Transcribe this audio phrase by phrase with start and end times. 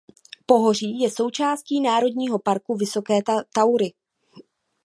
[0.45, 3.19] Pohoří je součástí Národního parku Vysoké
[3.53, 3.93] Taury.